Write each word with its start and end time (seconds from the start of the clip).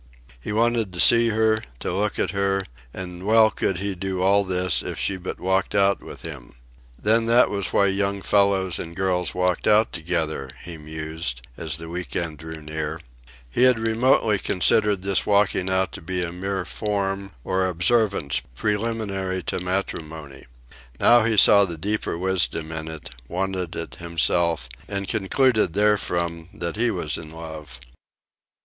He 0.39 0.51
wanted 0.51 0.91
to 0.93 0.99
see 0.99 1.29
her, 1.29 1.61
to 1.79 1.93
look 1.93 2.17
at 2.17 2.31
her, 2.31 2.63
and 2.91 3.21
well 3.23 3.51
could 3.51 3.77
he 3.77 3.93
do 3.93 4.23
all 4.23 4.43
this 4.43 4.81
if 4.81 4.97
she 4.97 5.15
but 5.15 5.39
walked 5.39 5.75
out 5.75 6.01
with 6.01 6.23
him. 6.23 6.53
Then 6.99 7.27
that 7.27 7.51
was 7.51 7.71
why 7.71 7.85
the 7.85 7.91
young 7.91 8.23
fellows 8.23 8.79
and 8.79 8.95
girls 8.95 9.35
walked 9.35 9.67
out 9.67 9.91
together, 9.93 10.49
he 10.63 10.75
mused, 10.75 11.45
as 11.55 11.77
the 11.77 11.87
week 11.87 12.15
end 12.15 12.39
drew 12.39 12.63
near. 12.63 12.99
He 13.47 13.61
had 13.61 13.77
remotely 13.77 14.39
considered 14.39 15.03
this 15.03 15.27
walking 15.27 15.69
out 15.69 15.91
to 15.91 16.01
be 16.01 16.23
a 16.23 16.31
mere 16.31 16.65
form 16.65 17.33
or 17.43 17.67
observance 17.67 18.41
preliminary 18.55 19.43
to 19.43 19.59
matrimony. 19.59 20.47
Now 20.99 21.25
he 21.25 21.37
saw 21.37 21.63
the 21.63 21.77
deeper 21.77 22.17
wisdom 22.17 22.71
in 22.71 22.87
it, 22.87 23.11
wanted 23.27 23.75
it 23.75 23.95
himself, 23.97 24.67
and 24.87 25.07
concluded 25.07 25.73
therefrom 25.75 26.49
that 26.55 26.75
he 26.75 26.89
was 26.89 27.19
in 27.19 27.29
love. 27.29 27.79